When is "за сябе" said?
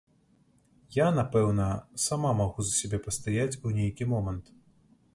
2.71-3.03